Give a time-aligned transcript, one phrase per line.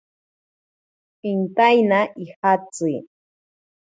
[1.31, 2.91] Intaina ijatsi.